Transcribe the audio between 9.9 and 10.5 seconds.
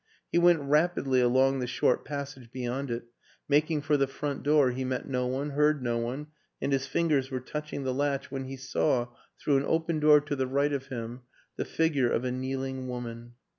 door to the